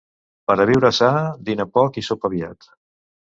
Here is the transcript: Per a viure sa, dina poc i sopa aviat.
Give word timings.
Per 0.51 0.55
a 0.63 0.63
viure 0.69 0.91
sa, 0.99 1.09
dina 1.49 1.67
poc 1.77 2.01
i 2.03 2.05
sopa 2.09 2.29
aviat. 2.31 2.69